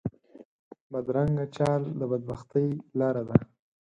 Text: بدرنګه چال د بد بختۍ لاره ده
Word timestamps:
بدرنګه 0.91 1.45
چال 1.55 1.81
د 1.99 2.01
بد 2.11 2.21
بختۍ 2.29 2.67
لاره 2.99 3.23
ده 3.29 3.35